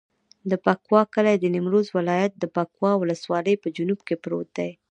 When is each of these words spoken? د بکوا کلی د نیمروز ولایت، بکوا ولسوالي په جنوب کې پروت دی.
د 0.49 0.51
بکوا 0.65 1.01
کلی 1.13 1.35
د 1.39 1.45
نیمروز 1.55 1.87
ولایت، 1.97 2.31
بکوا 2.55 2.91
ولسوالي 2.97 3.55
په 3.63 3.67
جنوب 3.75 3.99
کې 4.07 4.15
پروت 4.23 4.49
دی. 4.57 4.69